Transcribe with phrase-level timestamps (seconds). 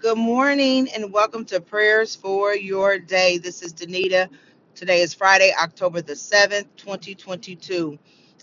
[0.00, 3.36] Good morning and welcome to Prayers for Your Day.
[3.36, 4.30] This is Danita.
[4.74, 7.98] Today is Friday, October the 7th, 2022.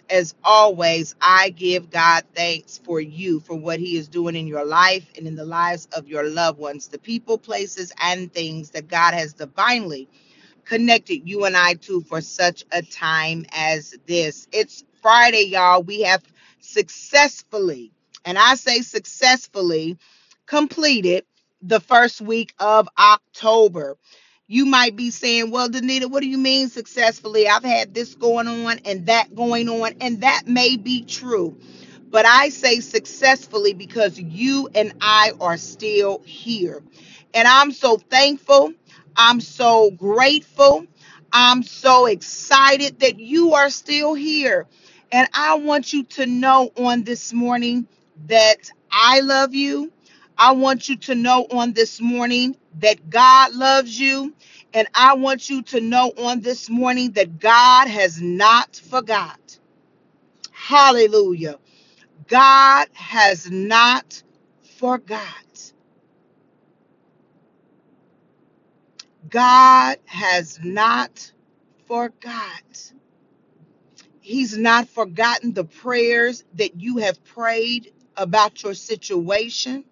[0.08, 4.66] As always, I give God thanks for you, for what He is doing in your
[4.66, 8.88] life and in the lives of your loved ones, the people, places, and things that
[8.88, 10.08] God has divinely
[10.64, 14.48] connected you and I to for such a time as this.
[14.52, 15.82] It's Friday, y'all.
[15.82, 16.24] We have
[16.60, 17.92] successfully,
[18.26, 19.98] and I say successfully,
[20.46, 21.26] completed
[21.68, 23.98] the first week of October.
[24.48, 27.48] You might be saying, Well, Danita, what do you mean successfully?
[27.50, 31.58] I've had this going on and that going on, and that may be true.
[32.10, 36.84] But I say successfully because you and I are still here.
[37.36, 38.74] And I'm so thankful.
[39.18, 40.88] I'm so grateful.
[41.34, 44.68] I'm so excited that you are still here.
[45.12, 47.88] And I want you to know on this morning
[48.28, 49.92] that I love you.
[50.38, 54.36] I want you to know on this morning that God loves you.
[54.74, 59.60] And I want you to know on this morning that God has not forgot.
[60.52, 61.58] Hallelujah.
[62.28, 64.24] God has not
[64.78, 65.74] forgot.
[69.30, 71.32] God has not
[71.88, 72.94] forgot.
[74.22, 79.86] He's not forgotten the prayers that you have prayed about your situation.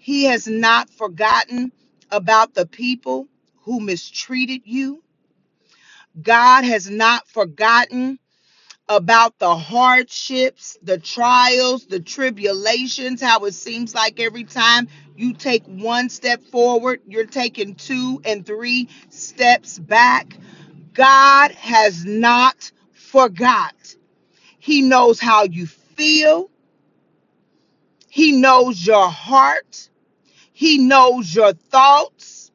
[0.00, 1.72] He has not forgotten
[2.10, 3.28] about the people
[3.62, 5.04] who mistreated you.
[6.22, 8.18] God has not forgotten
[8.88, 15.64] about the hardships, the trials, the tribulations, how it seems like every time you take
[15.66, 20.36] one step forward, you're taking two and three steps back.
[20.94, 23.74] God has not forgot.
[24.58, 26.50] He knows how you feel.
[28.08, 29.89] He knows your heart.
[30.60, 32.52] He knows your thoughts.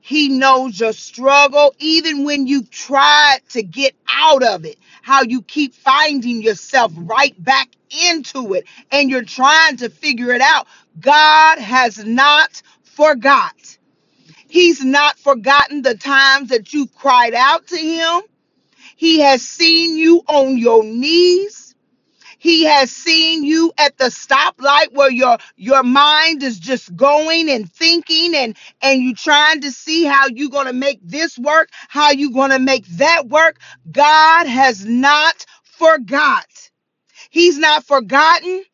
[0.00, 5.42] He knows your struggle, even when you tried to get out of it, how you
[5.42, 7.68] keep finding yourself right back
[8.08, 10.68] into it and you're trying to figure it out.
[11.00, 13.78] God has not forgot.
[14.46, 18.20] He's not forgotten the times that you cried out to him.
[18.94, 21.69] He has seen you on your knees.
[22.40, 27.72] He has seen you at the stoplight where your your mind is just going and
[27.72, 32.12] thinking and and you trying to see how you going to make this work, how
[32.12, 33.60] you going to make that work.
[33.92, 36.46] God has not forgot.
[37.30, 38.64] He's not forgotten.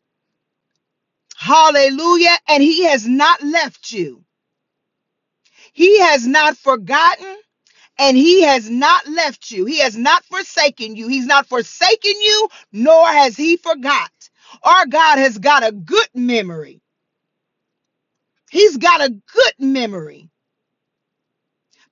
[1.37, 2.37] Hallelujah.
[2.49, 4.23] And he has not left you.
[5.73, 7.37] He has not forgotten
[7.99, 9.65] and he has not left you.
[9.65, 11.07] He has not forsaken you.
[11.07, 14.11] He's not forsaken you, nor has he forgot.
[14.63, 16.81] Our God has got a good memory.
[18.51, 20.29] He's got a good memory.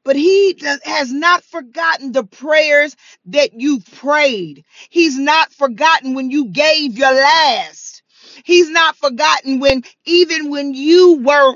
[0.03, 2.95] But he has not forgotten the prayers
[3.27, 4.65] that you prayed.
[4.89, 8.03] He's not forgotten when you gave your last.
[8.45, 11.55] He's not forgotten when, even when you were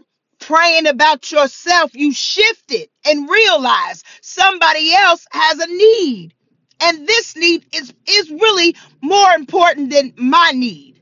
[0.50, 6.34] praying about yourself, you shifted and realized somebody else has a need.
[6.82, 11.00] And this need is, is really more important than my need.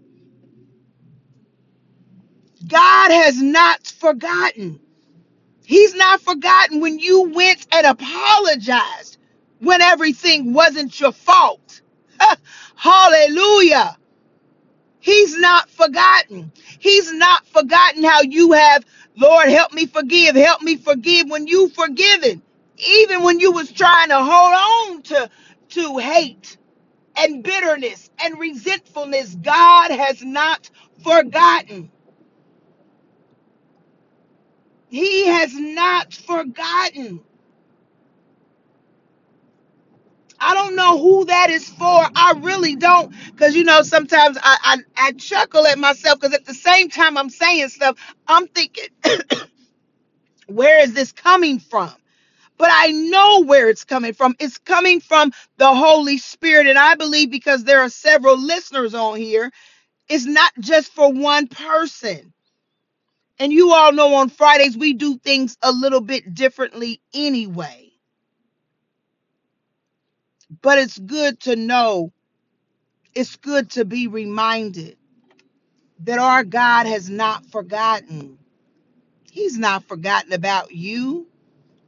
[2.67, 4.81] God has not forgotten.
[5.63, 9.17] He's not forgotten when you went and apologized
[9.59, 11.81] when everything wasn't your fault.
[12.75, 13.97] Hallelujah.
[14.99, 16.51] He's not forgotten.
[16.79, 18.83] He's not forgotten how you have,
[19.17, 22.43] Lord, help me forgive, help me forgive when you forgiven.
[22.77, 25.31] Even when you was trying to hold on to,
[25.71, 26.57] to hate
[27.17, 30.69] and bitterness and resentfulness, God has not
[31.03, 31.91] forgotten.
[34.89, 37.21] He has not forgotten.
[40.39, 41.85] I don't know who that is for.
[42.15, 43.13] I really don't.
[43.31, 47.17] Because, you know, sometimes I, I, I chuckle at myself because at the same time
[47.17, 48.89] I'm saying stuff, I'm thinking,
[50.47, 51.93] where is this coming from?
[52.57, 54.35] But I know where it's coming from.
[54.39, 56.67] It's coming from the Holy Spirit.
[56.67, 59.51] And I believe because there are several listeners on here,
[60.09, 62.33] it's not just for one person.
[63.39, 67.86] And you all know on Fridays we do things a little bit differently anyway.
[70.61, 72.13] But it's good to know,
[73.15, 74.97] it's good to be reminded
[76.01, 78.39] that our God has not forgotten.
[79.31, 81.27] He's not forgotten about you.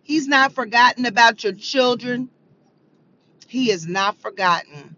[0.03, 2.29] He's not forgotten about your children.
[3.47, 4.95] He is not forgotten.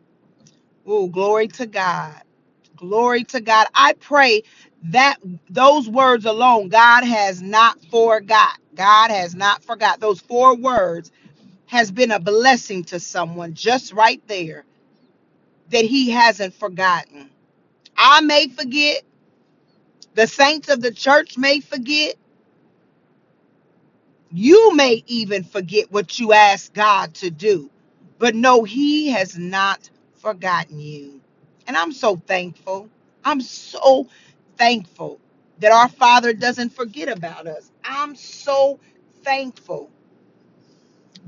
[0.85, 2.21] Oh, glory to God.
[2.77, 3.67] Glory to God.
[3.75, 4.43] I pray
[4.83, 5.17] That
[5.49, 8.59] those words alone, God has not forgot.
[8.75, 9.99] God has not forgot.
[10.01, 11.11] Those four words
[11.71, 14.65] has been a blessing to someone just right there
[15.71, 17.29] that he hasn't forgotten.
[17.97, 19.03] I may forget,
[20.15, 22.15] the saints of the church may forget,
[24.31, 27.69] you may even forget what you asked God to do.
[28.19, 31.21] But no, he has not forgotten you.
[31.67, 32.89] And I'm so thankful.
[33.25, 34.07] I'm so
[34.57, 35.19] thankful
[35.59, 37.71] that our Father doesn't forget about us.
[37.85, 38.79] I'm so
[39.23, 39.91] thankful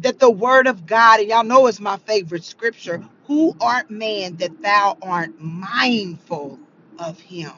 [0.01, 4.37] that the word of God, and y'all know it's my favorite scripture, who art man
[4.37, 6.59] that thou art mindful
[6.99, 7.51] of him?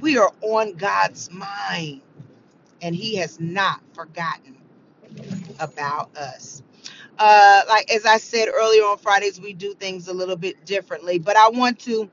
[0.00, 2.02] We are on God's mind,
[2.82, 4.56] and he has not forgotten
[5.60, 6.62] about us.
[7.18, 11.18] Uh, like as I said earlier on Fridays, we do things a little bit differently,
[11.18, 12.10] but I want to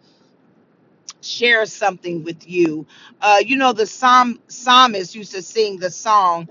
[1.22, 2.86] share something with you.
[3.22, 6.50] Uh, you know, the psalm psalmist used to sing the song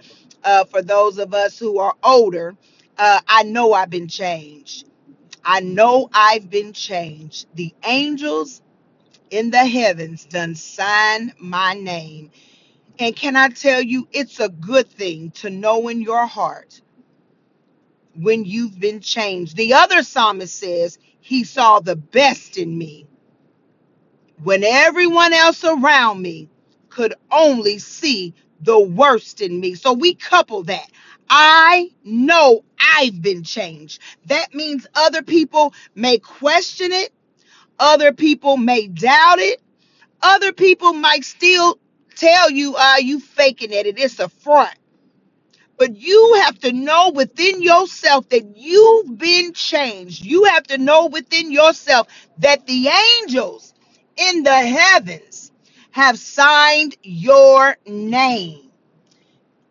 [0.48, 2.56] uh, for those of us who are older.
[2.96, 4.88] Uh, I know I've been changed.
[5.44, 7.46] I know I've been changed.
[7.54, 8.62] The angels
[9.30, 12.30] in the heavens done sign my name.
[12.98, 16.80] And can I tell you, it's a good thing to know in your heart
[18.16, 19.54] when you've been changed.
[19.56, 23.06] The other psalmist says he saw the best in me
[24.42, 26.48] when everyone else around me
[26.88, 29.74] could only see the worst in me.
[29.74, 30.90] So we couple that.
[31.30, 32.64] I know
[32.96, 34.00] I've been changed.
[34.26, 37.12] That means other people may question it,
[37.78, 39.60] other people may doubt it,
[40.22, 41.78] other people might still
[42.16, 44.74] tell you, uh, you faking it, it's a front.
[45.78, 50.24] But you have to know within yourself that you've been changed.
[50.24, 52.08] You have to know within yourself
[52.38, 53.74] that the angels
[54.16, 55.52] in the heavens
[55.92, 58.70] have signed your name.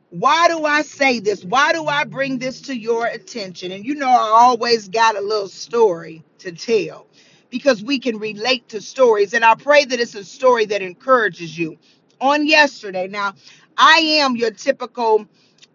[0.09, 1.43] Why do I say this?
[1.43, 3.73] Why do I bring this to your attention?
[3.73, 7.07] And you know, I always got a little story to tell
[7.49, 9.33] because we can relate to stories.
[9.33, 11.77] And I pray that it's a story that encourages you.
[12.21, 13.33] On yesterday, now,
[13.77, 15.27] I am your typical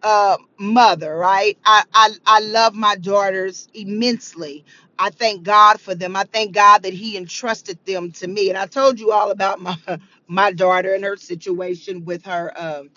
[0.03, 1.59] uh, mother, right?
[1.65, 4.65] I, I, I love my daughters immensely.
[5.03, 6.17] I thank God for them.
[6.17, 8.51] I thank God that He entrusted them to me.
[8.51, 9.77] And I told you all about my
[10.29, 12.53] my daughter and her situation with her.
[12.57, 12.91] Um,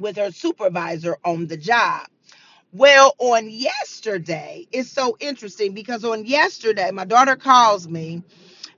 [0.00, 2.08] with her supervisor on the job.
[2.72, 8.22] Well, on yesterday, it's so interesting because on yesterday, my daughter calls me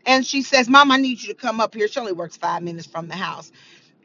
[0.06, 1.88] and she says, Mom, I need you to come up here.
[1.88, 3.52] She only works five minutes from the house.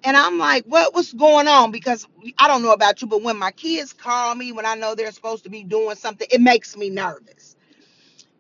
[0.04, 1.72] And I'm like, what, what's going on?
[1.72, 2.08] Because
[2.40, 5.12] I don't know about you, but when my kids call me, when I know they're
[5.12, 7.55] supposed to be doing something, it makes me nervous.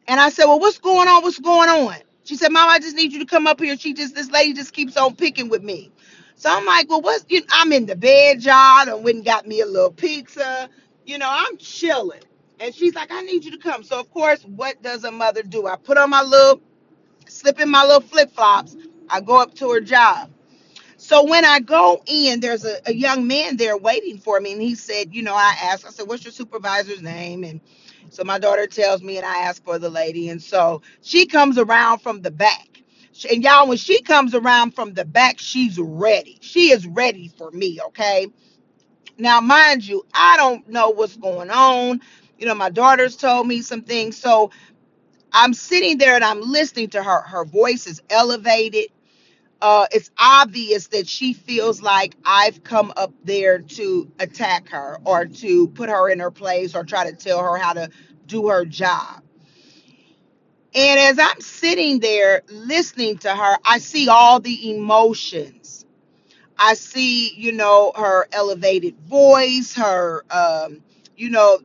[0.07, 1.23] And I said, Well, what's going on?
[1.23, 1.95] What's going on?
[2.23, 3.77] She said, Mom, I just need you to come up here.
[3.77, 5.91] She just, this lady just keeps on picking with me.
[6.35, 8.89] So I'm like, Well, what's, you I'm in the bed, y'all.
[8.89, 10.69] And went and got me a little pizza.
[11.05, 12.21] You know, I'm chilling.
[12.59, 13.83] And she's like, I need you to come.
[13.83, 15.67] So, of course, what does a mother do?
[15.67, 16.61] I put on my little,
[17.27, 18.77] slip in my little flip flops.
[19.09, 20.31] I go up to her job.
[20.97, 24.53] So when I go in, there's a, a young man there waiting for me.
[24.53, 27.43] And he said, you know, I asked, I said, what's your supervisor's name?
[27.43, 27.61] And
[28.11, 30.29] so my daughter tells me, and I ask for the lady.
[30.29, 32.69] And so she comes around from the back.
[33.31, 36.37] And y'all, when she comes around from the back, she's ready.
[36.41, 38.27] She is ready for me, okay?
[39.17, 42.01] Now, mind you, I don't know what's going on.
[42.39, 44.17] You know, my daughter's told me some things.
[44.17, 44.51] So
[45.33, 47.21] I'm sitting there and I'm listening to her.
[47.21, 48.87] Her voice is elevated
[49.65, 55.25] uh, it's obvious that she feels like I've come up there to attack her or
[55.25, 57.89] to put her in her place or try to tell her how to
[58.27, 59.23] do her job.
[60.75, 65.87] And as I'm sitting there listening to her, I see all the emotions.
[66.59, 70.83] I see, you know, her elevated voice, her, um,
[71.17, 71.57] you know,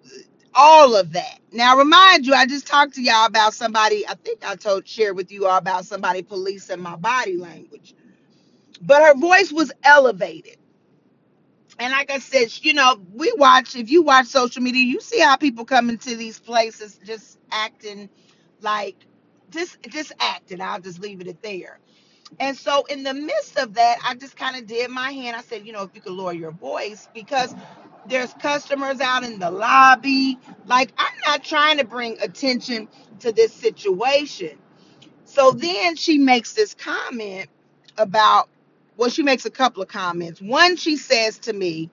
[0.55, 1.39] all of that.
[1.53, 4.07] Now, remind you, I just talked to y'all about somebody.
[4.09, 7.91] I think I told, shared with you all about somebody policing my body language
[8.83, 10.59] but her voice was elevated.
[11.79, 15.21] And like I said, you know, we watch, if you watch social media, you see
[15.21, 18.11] how people come into these places just acting
[18.63, 18.97] like,
[19.51, 20.61] just, just acting.
[20.61, 21.81] I'll just leave it at there.
[22.39, 25.37] And so in the midst of that, I just kind of did my hand.
[25.37, 27.55] I said, you know, if you could lower your voice because
[28.07, 30.39] there's customers out in the lobby.
[30.67, 32.89] Like, I'm not trying to bring attention
[33.21, 34.59] to this situation.
[35.25, 37.49] So then she makes this comment
[37.99, 38.49] about,
[38.97, 40.41] well, she makes a couple of comments.
[40.43, 41.91] One, she says to me,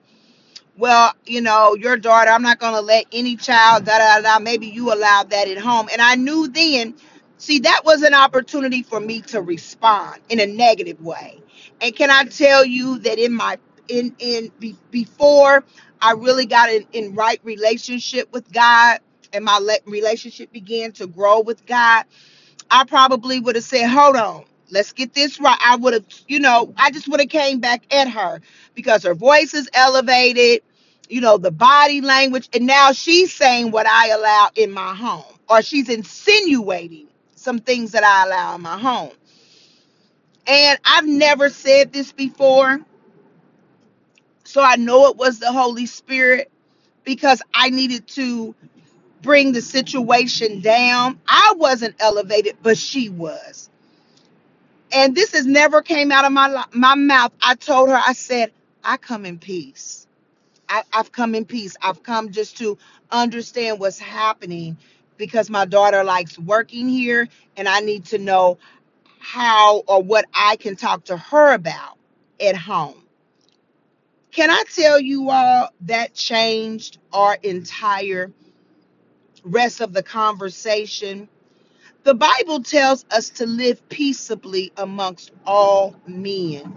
[0.78, 4.40] well, you know, your daughter, I'm not going to let any child, da da da,
[4.40, 5.88] maybe you allowed that at home.
[5.92, 6.94] And I knew then,
[7.38, 11.40] see, that was an opportunity for me to respond in a negative way.
[11.82, 15.64] And can I tell you that in my in in be, before
[16.02, 19.00] I really got in, in right relationship with God
[19.34, 22.06] and my le- relationship began to grow with God,
[22.70, 26.40] I probably would have said, "Hold on, let's get this right." I would have, you
[26.40, 28.42] know, I just would have came back at her
[28.76, 30.62] because her voice is elevated,
[31.10, 35.24] you know, the body language, and now she's saying what I allow in my home,
[35.50, 37.07] or she's insinuating
[37.48, 39.12] some things that I allow in my home.
[40.46, 42.80] And I've never said this before,
[44.44, 46.50] so I know it was the Holy Spirit
[47.04, 48.54] because I needed to
[49.22, 51.20] bring the situation down.
[51.28, 53.62] I wasn't elevated, but she was
[54.92, 57.32] and this has never came out of my my mouth.
[57.42, 58.52] I told her, I said,
[58.84, 60.06] I come in peace.
[60.68, 61.76] I, I've come in peace.
[61.82, 62.78] I've come just to
[63.10, 64.78] understand what's happening
[65.18, 68.58] because my daughter likes working here, and I need to know
[69.20, 71.98] how or what I can talk to her about
[72.40, 73.02] at home.
[74.32, 78.32] Can I tell you all that changed our entire
[79.44, 81.28] rest of the conversation?
[82.04, 86.72] The Bible tells us to live peaceably amongst all men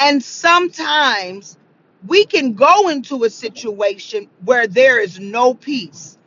[0.00, 1.58] And sometimes
[2.06, 6.18] we can go into a situation where there is no peace.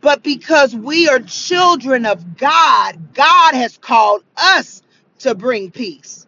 [0.00, 4.82] But because we are children of God, God has called us
[5.20, 6.26] to bring peace.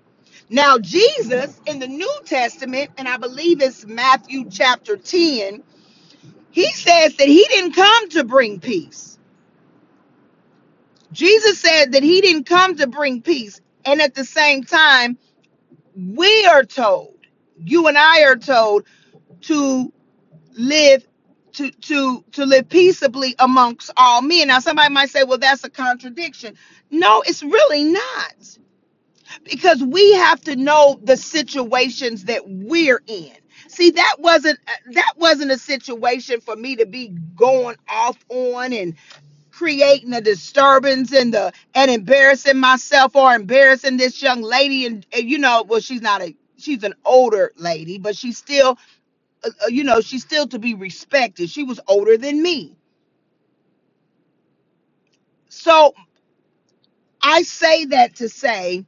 [0.51, 5.63] Now, Jesus in the New Testament, and I believe it's Matthew chapter 10,
[6.51, 9.19] he says that he didn't come to bring peace.
[11.13, 13.61] Jesus said that he didn't come to bring peace.
[13.85, 15.19] And at the same time,
[15.97, 17.15] we are told,
[17.65, 18.87] you and I are told
[19.43, 19.93] to
[20.53, 21.07] live
[21.55, 24.49] to to to live peaceably amongst all men.
[24.49, 26.57] Now somebody might say, well, that's a contradiction.
[26.91, 28.59] No, it's really not.
[29.45, 33.33] Because we have to know the situations that we're in.
[33.69, 34.59] See, that wasn't
[34.93, 38.95] that wasn't a situation for me to be going off on and
[39.51, 45.31] creating a disturbance and the and embarrassing myself or embarrassing this young lady and, and
[45.31, 48.79] you know well she's not a she's an older lady but she's still
[49.45, 51.51] uh, you know, she's still to be respected.
[51.51, 52.77] She was older than me.
[55.49, 55.95] So
[57.23, 58.87] I say that to say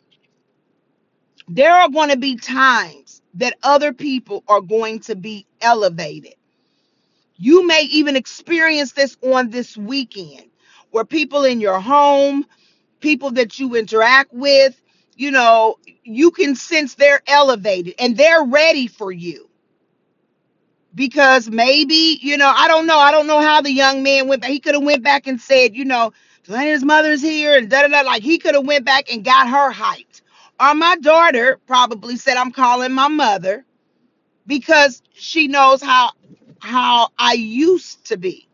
[1.48, 6.34] there are going to be times that other people are going to be elevated.
[7.36, 10.50] You may even experience this on this weekend
[10.90, 12.46] where people in your home,
[13.00, 14.80] people that you interact with,
[15.16, 19.50] you know, you can sense they're elevated and they're ready for you
[20.94, 24.42] because maybe you know I don't know I don't know how the young man went
[24.42, 24.50] back.
[24.52, 26.12] He could have went back and said you know
[26.44, 29.48] Delana's mother's here and da da da like he could have went back and got
[29.48, 30.22] her hyped.
[30.60, 33.64] Or my daughter probably said I'm calling my mother
[34.46, 36.12] because she knows how
[36.60, 38.48] how I used to be.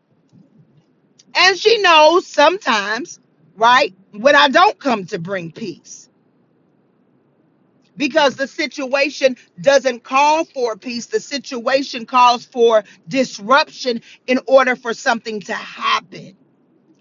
[1.35, 3.19] And she knows sometimes,
[3.55, 6.08] right, when I don't come to bring peace
[7.99, 11.07] because the situation doesn't call for peace.
[11.07, 16.37] The situation calls for disruption in order for something to happen.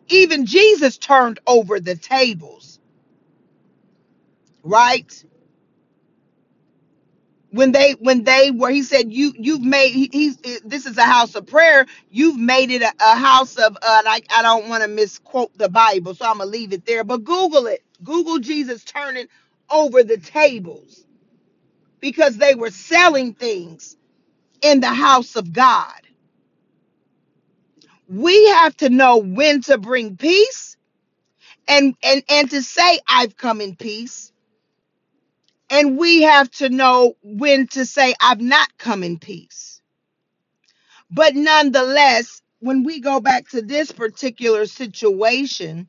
[0.08, 2.80] Even Jesus turned over the tables,
[4.64, 5.12] right?
[7.52, 11.04] When they when they were, he said, "You you've made he, he's this is a
[11.04, 11.86] house of prayer.
[12.10, 15.70] You've made it a, a house of uh, like I don't want to misquote the
[15.70, 17.04] Bible, so I'm gonna leave it there.
[17.04, 17.84] But Google it.
[18.04, 19.28] Google Jesus turning
[19.70, 21.04] over the tables
[22.00, 23.96] because they were selling things
[24.62, 26.00] in the house of God.
[28.08, 30.76] We have to know when to bring peace
[31.68, 34.32] and and and to say I've come in peace.
[35.70, 39.82] And we have to know when to say I've not come in peace.
[41.10, 45.88] But nonetheless, when we go back to this particular situation,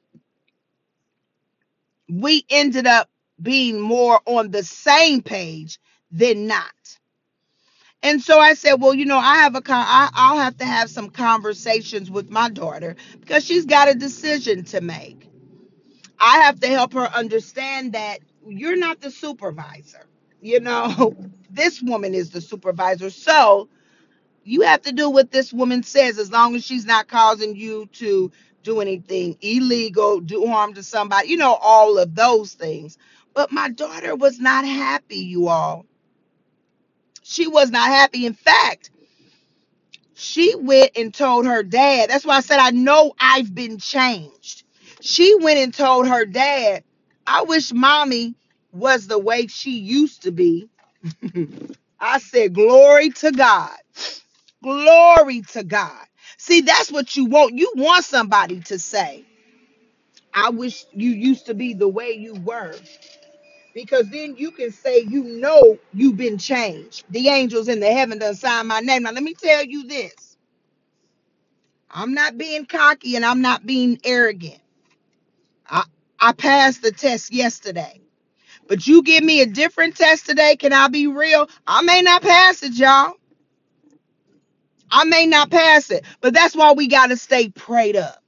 [2.09, 3.09] we ended up
[3.41, 5.79] being more on the same page
[6.11, 6.71] than not.
[8.01, 10.65] And so I said, well, you know, I have a con- I, I'll have to
[10.65, 15.29] have some conversations with my daughter because she's got a decision to make.
[16.19, 20.05] I have to help her understand that you're not the supervisor.
[20.41, 21.15] You know,
[21.51, 23.09] this woman is the supervisor.
[23.09, 23.69] So
[24.45, 27.87] you have to do what this woman says as long as she's not causing you
[27.93, 28.31] to
[28.63, 32.97] do anything illegal, do harm to somebody, you know, all of those things.
[33.33, 35.85] But my daughter was not happy, you all.
[37.23, 38.25] She was not happy.
[38.25, 38.85] In fact,
[40.15, 42.09] She went and told her dad.
[42.09, 44.63] That's why I said I know I've been changed.
[45.01, 46.83] She went and told her dad,
[47.27, 48.35] I wish mommy
[48.73, 50.69] was the way she used to be,
[52.01, 53.77] I said, Glory to God.
[54.63, 56.05] Glory to God.
[56.37, 57.55] See, that's what you want.
[57.55, 59.25] You want somebody to say,
[60.33, 62.75] I wish you used to be the way you were.
[63.73, 67.05] Because then you can say, you know, you've been changed.
[67.11, 69.03] The angels in the heaven done sign my name.
[69.03, 70.37] Now, let me tell you this
[71.91, 74.59] I'm not being cocky and I'm not being arrogant.
[75.69, 75.83] I,
[76.19, 78.01] I passed the test yesterday.
[78.67, 81.49] But you give me a different test today, can I be real?
[81.67, 83.13] I may not pass it, y'all.
[84.91, 88.23] I may not pass it, but that's why we got to stay prayed up.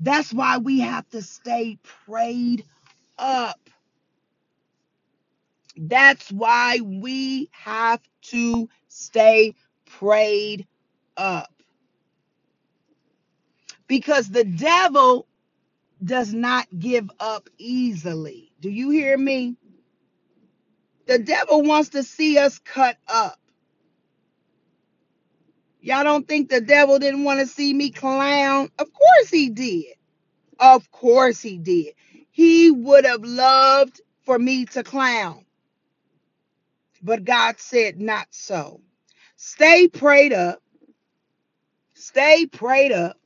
[0.00, 2.64] That's why we have to stay prayed
[3.18, 3.60] up.
[5.76, 9.54] That's why we have to stay
[9.86, 10.66] prayed
[11.16, 11.52] up.
[13.86, 15.26] Because the devil
[16.02, 18.52] does not give up easily.
[18.60, 19.56] Do you hear me?
[21.06, 23.38] The devil wants to see us cut up.
[25.80, 28.70] Y'all don't think the devil didn't want to see me clown?
[28.78, 29.94] Of course he did.
[30.58, 31.94] Of course he did.
[32.36, 35.46] He would have loved for me to clown.
[37.02, 38.82] But God said, not so.
[39.36, 40.62] Stay prayed up.
[41.94, 43.18] Stay prayed up.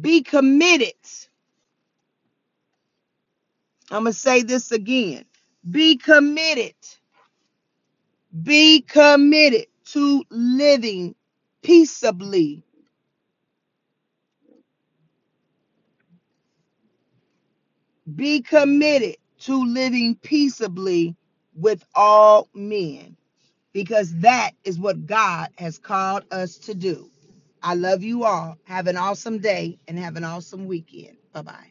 [0.00, 0.94] Be committed.
[3.90, 5.24] I'm going to say this again.
[5.68, 6.76] Be committed.
[8.44, 11.16] Be committed to living
[11.64, 12.62] peaceably.
[18.16, 21.16] Be committed to living peaceably
[21.54, 23.16] with all men
[23.74, 27.10] because that is what God has called us to do.
[27.62, 28.58] I love you all.
[28.64, 31.18] Have an awesome day and have an awesome weekend.
[31.34, 31.69] Bye bye.